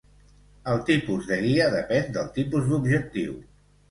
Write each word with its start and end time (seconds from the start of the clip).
El 0.71 0.79
tipus 0.87 1.27
de 1.31 1.37
guia 1.43 1.67
depèn 1.75 2.09
del 2.17 2.31
tipus 2.39 2.65
d'objectiu. 2.71 3.37